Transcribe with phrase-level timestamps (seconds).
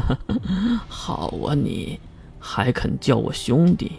[0.88, 1.98] 好啊，你
[2.38, 3.92] 还肯叫我兄弟？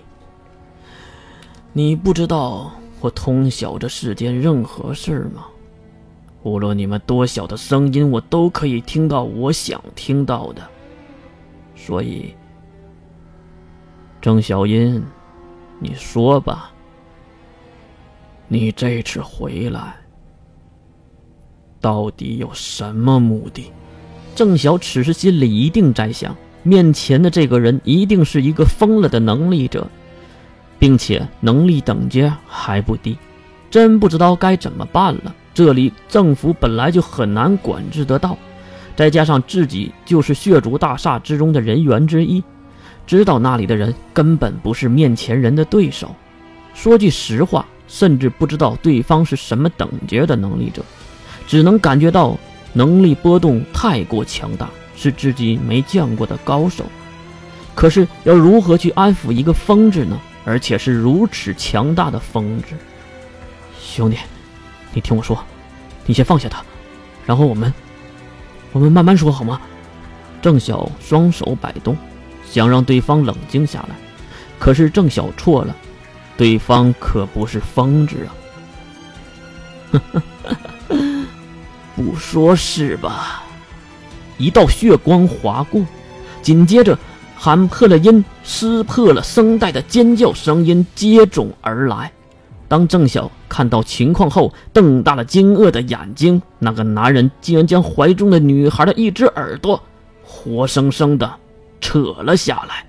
[1.71, 5.45] 你不知道我通晓这世间任何事吗？
[6.43, 10.61] 无论你们多小的声音，我都可以听到我想听到的。
[11.75, 12.35] 所以，
[14.21, 15.03] 郑小音，
[15.79, 16.71] 你说吧，
[18.47, 19.95] 你这次回来
[21.79, 23.71] 到底有什么目的？
[24.35, 29.87] 郑晓此时心里一定在想：面前的这个人一定是一个疯了的能力者。
[30.79, 33.17] 并且能力等级还不低，
[33.71, 35.33] 真不知道该怎么办了。
[35.53, 38.37] 这里政府本来就很难管制得到，
[38.93, 42.43] 再加上自己就是血族大厦之中的人员之一，
[43.07, 46.13] 知道那里的人根本不是面前人的对手。
[46.73, 50.83] 说句实话，甚至不知道对方是什么等级的能力者，
[51.47, 52.37] 只能感觉到
[52.73, 56.83] 能力波动太过强大，是自己没见过的高手。
[57.73, 60.19] 可是要如何去安抚一个疯子呢？
[60.45, 62.75] 而且是如此强大的疯子，
[63.79, 64.17] 兄弟，
[64.93, 65.41] 你听我说，
[66.05, 66.61] 你先放下他，
[67.25, 67.73] 然后我们，
[68.73, 69.61] 我们慢慢说好吗？
[70.41, 71.95] 郑晓双手摆动，
[72.45, 73.95] 想让对方冷静下来，
[74.59, 75.73] 可是郑晓错了，
[76.35, 78.17] 对方可不是疯子
[79.93, 80.03] 啊！
[81.95, 83.43] 不说是吧？
[84.37, 85.81] 一道血光划过，
[86.41, 86.97] 紧接着。
[87.35, 92.09] 喊破了音、撕破了声带的尖叫声音接踵而来。
[92.69, 96.41] 当郑晓看到情况后，瞪大了惊愕的眼睛。
[96.57, 99.81] 那个男人竟然将怀中的女孩的一只耳朵
[100.23, 101.29] 活生生的
[101.81, 102.85] 扯了下来，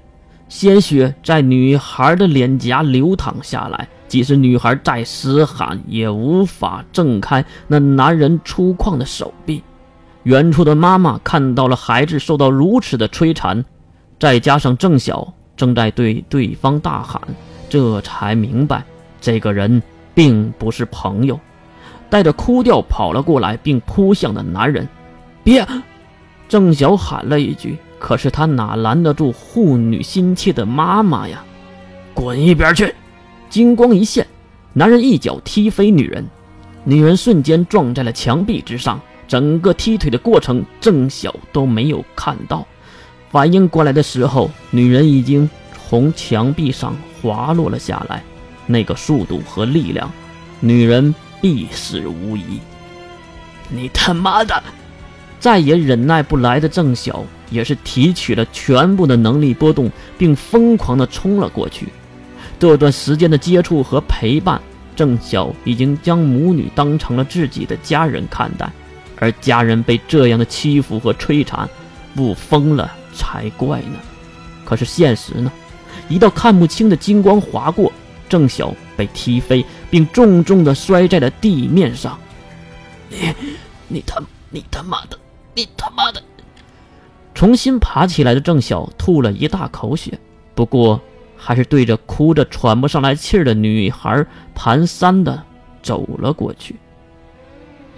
[0.48, 3.88] 鲜血在女孩的脸颊流淌下来。
[4.14, 9.60] 即使女孩再嘶喊，也无法挣开那男人粗犷的手臂。
[10.22, 13.64] 远处的妈妈看到了孩子受到如此的摧残。
[14.20, 17.20] 再加上郑晓正在对对方大喊，
[17.68, 18.84] 这才明白
[19.20, 19.82] 这个人
[20.14, 21.40] 并不是朋友，
[22.08, 24.86] 带着哭调跑了过来，并扑向了男人。
[25.42, 25.66] 别！
[26.48, 31.42] 郑晓喊了一句，可是他哪拦得住护女心切的妈妈呀？
[32.14, 32.94] 滚一边去！
[33.54, 34.26] 金光一现，
[34.72, 36.26] 男人一脚踢飞女人，
[36.82, 39.00] 女人瞬间撞在了墙壁之上。
[39.28, 42.66] 整个踢腿的过程，郑晓都没有看到。
[43.30, 45.48] 反应过来的时候，女人已经
[45.88, 48.24] 从墙壁上滑落了下来。
[48.66, 50.10] 那个速度和力量，
[50.58, 52.58] 女人必死无疑。
[53.68, 54.60] 你他妈的！
[55.38, 59.88] 再也忍耐不来的郑晓也是提取了全部的能力波动，
[60.18, 61.86] 并疯狂地冲了过去。
[62.64, 64.58] 这段时间的接触和陪伴，
[64.96, 68.72] 郑晓已经将母女当成了自己的家人看待，
[69.18, 71.68] 而家人被这样的欺负和摧残，
[72.14, 72.90] 不疯了？
[73.14, 73.98] 才怪呢！
[74.64, 75.52] 可是现实呢？
[76.08, 77.92] 一道看不清的金光划过，
[78.30, 82.18] 郑晓被踢飞，并重重的摔在了地面上。
[83.10, 83.18] 你，
[83.88, 85.18] 你他，你他妈的，
[85.54, 86.22] 你他妈的！
[87.34, 90.18] 重新爬起来的郑晓吐了一大口血，
[90.54, 90.98] 不过
[91.44, 95.42] 还是对着哭着喘不上来气儿的女孩蹒跚的
[95.82, 96.74] 走了过去。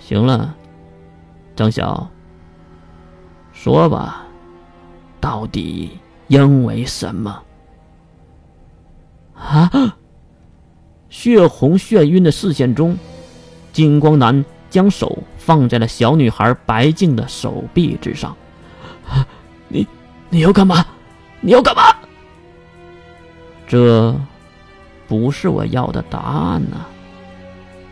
[0.01, 0.53] 行了，
[1.55, 2.11] 张晓，
[3.53, 4.25] 说吧。
[5.21, 5.93] 到底
[6.27, 7.41] 因为什么？
[9.35, 9.71] 啊！
[11.09, 12.99] 血红眩晕的视线中，
[13.73, 18.37] 金光男将手放在了小女孩白净的手臂之上。
[19.69, 19.87] 你，
[20.31, 20.85] 你要干嘛？
[21.41, 21.83] 你要干嘛？
[23.67, 24.15] 这
[25.09, 26.77] 不是我要的答案呢。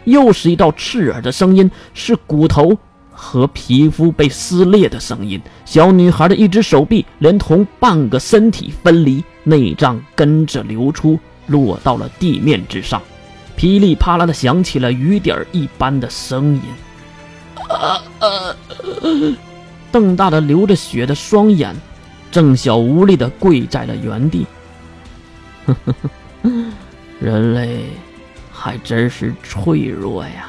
[0.04, 2.76] 又是一道刺耳的声音，是骨头。
[3.16, 13.00] 和皮肤被撕裂的声音，小女孩的一只手臂连同半个身体分离，内脏跟着流出，落到了地面之上，
[13.54, 16.62] 噼里啪啦的响起了雨点一般的声音。
[17.68, 18.56] 啊啊！
[19.92, 21.72] 瞪大了流着血的双眼，
[22.32, 24.44] 郑晓无力的跪在了原地。
[25.66, 25.94] 呵呵
[26.42, 26.50] 呵，
[27.20, 27.84] 人类
[28.52, 30.48] 还真是脆弱呀。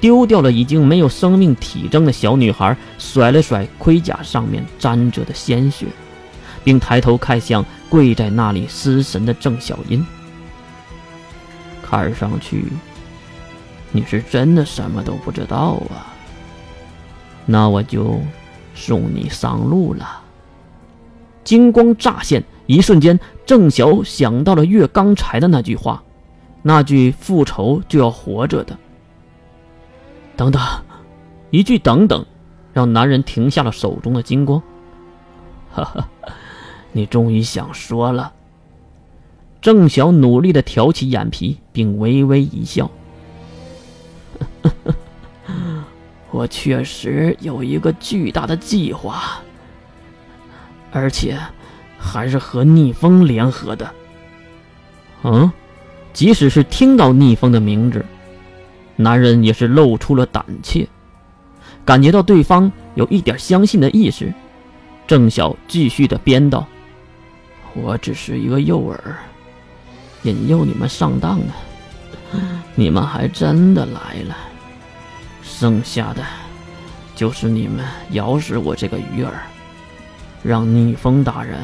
[0.00, 5.86] 丢掉了已经没有生命体征的小女孩，甩了甩盔甲上面沾着的鲜血，
[6.62, 10.06] 并抬头看向跪在那里失神的郑小音。
[11.82, 12.66] 看上去，
[13.90, 16.14] 你是真的什么都不知道啊。
[17.44, 18.20] 那我就
[18.74, 20.20] 送你上路了。
[21.42, 26.04] 金光乍现，一瞬间，郑晓想到了月刚才的那句话，
[26.62, 28.78] 那句复仇就要活着的。
[30.36, 30.62] 等等，
[31.50, 32.24] 一句“等等”，
[32.74, 34.62] 让男人停下了手中的金光。
[35.72, 36.08] 哈哈，
[36.92, 38.34] 你终于想说了。
[39.62, 42.90] 郑晓努力的挑起眼皮，并微微一笑。
[46.30, 49.40] 我确实有一个巨大的计划，
[50.92, 51.38] 而且
[51.98, 53.90] 还是和逆风联合的。
[55.24, 55.50] 嗯，
[56.12, 58.04] 即使是听到逆风的名字，
[58.96, 60.88] 男人也是露出了胆怯。
[61.84, 64.32] 感觉到对方有一点相信的意识，
[65.06, 66.66] 郑晓继续的编道
[67.74, 68.96] ：“我只是一个诱饵。”
[70.24, 71.54] 引诱你们上当啊？
[72.74, 74.36] 你们还真的来了。
[75.42, 76.22] 剩下的，
[77.14, 79.30] 就是你们咬死我这个鱼饵，
[80.42, 81.58] 让逆风大人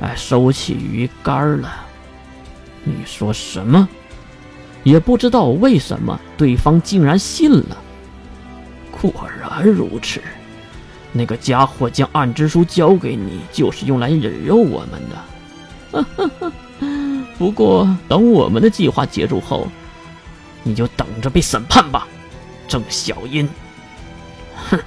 [0.00, 1.86] 哎收起鱼竿了。
[2.84, 3.88] 你说什么？
[4.84, 7.76] 也不知道为什么对方竟然信了。
[8.90, 10.22] 果然如此，
[11.12, 16.52] 那个家伙将暗之书交给你，就是用来引诱我们的。
[17.36, 19.68] 不过，等我们的计划结束后，
[20.62, 22.06] 你就等着被审判吧，
[22.66, 23.48] 郑小音。
[24.70, 24.78] 哼，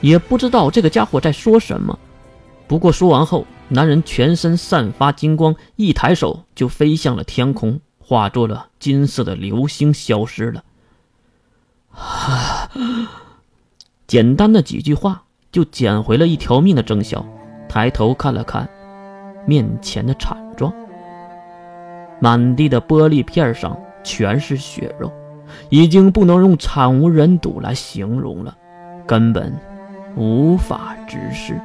[0.00, 1.98] 也不知道这个家伙在说什么。
[2.68, 10.64] 不过说完后，男人全身散发金光，一抬手就飞向了天空，化作了金色的流星，消失了。
[14.08, 15.22] 简单的几句话，
[15.52, 17.24] 就捡回了一条命的郑晓，
[17.68, 18.68] 抬头看了看
[19.46, 20.72] 面前的惨状。
[22.20, 25.12] 满地的玻璃片上全是血肉，
[25.68, 28.56] 已经不能用惨无人睹来形容了，
[29.06, 29.56] 根本
[30.16, 31.60] 无法直视。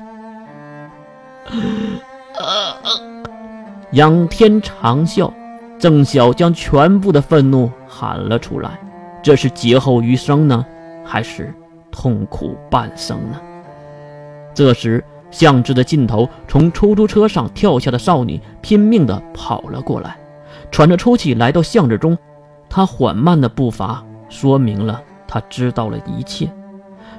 [3.92, 5.32] 仰天长啸，
[5.80, 8.80] 郑晓将全部的愤怒喊了出来。
[9.24, 10.66] 这是劫后余生呢，
[11.04, 11.54] 还是
[11.92, 13.40] 痛苦半生呢？
[14.54, 20.18] 这时，巷子的尽头，从出租车上跳下的少女拼命地跑了过来。
[20.72, 22.18] 喘着粗气来到巷子中，
[22.70, 26.50] 她缓慢的步伐说明了她知道了一切。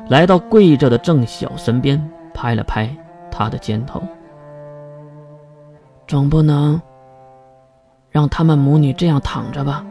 [0.09, 2.95] 来到跪着的郑晓身边，拍了拍
[3.37, 4.03] 他的肩头。
[6.07, 6.81] 总不能
[8.11, 9.85] 让他们母女这样躺着吧？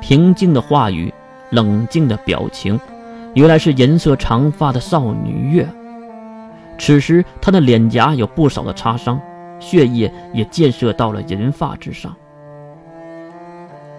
[0.00, 1.12] 平静的话语，
[1.50, 2.80] 冷静的表情，
[3.34, 5.68] 原来是银色长发的少女月。
[6.78, 9.20] 此时她的脸颊有不少的擦伤。
[9.60, 12.14] 血液也溅射到了银发之上。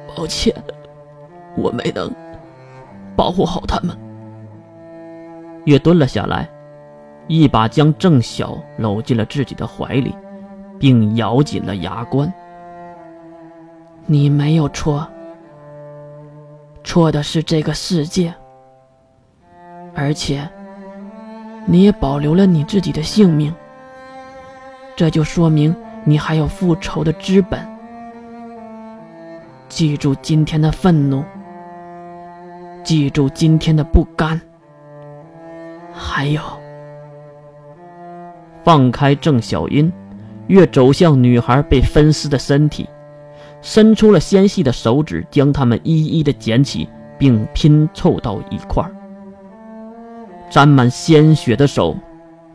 [0.08, 0.56] 抱歉，
[1.58, 2.10] 我没能
[3.14, 3.94] 保护好他们。
[5.66, 6.50] 月蹲了下来，
[7.30, 10.16] 一把将郑晓搂进了自己的怀里，
[10.80, 12.34] 并咬紧了牙关。
[14.08, 15.08] 你没有错，
[16.84, 18.34] 错的是这个世界，
[19.94, 20.50] 而且
[21.68, 23.54] 你也保留了你自己的性命。
[24.96, 25.74] 这就说明
[26.04, 27.64] 你还有复仇的资本。
[29.70, 31.24] 记住今天的愤怒，
[32.84, 34.42] 记住今天的不甘，
[35.94, 36.42] 还有，
[38.70, 39.92] 放开郑小音，
[40.46, 42.88] 越走向女孩被分尸的身体，
[43.64, 46.88] 伸出了纤细的手指，将它们一一的捡起，
[47.18, 48.92] 并拼凑到一块儿。
[50.52, 51.98] 沾满鲜血的手。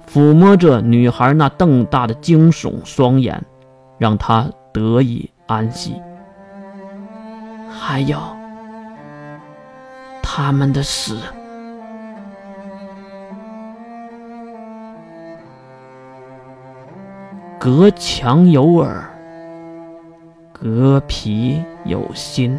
[0.09, 3.45] 抚摸着女孩那瞪大的惊悚双眼，
[3.99, 6.01] 让她得以安息。
[7.69, 8.21] 还有
[10.23, 11.19] 他们的死，
[17.65, 19.09] 隔墙有耳，
[20.53, 22.59] 隔皮有心。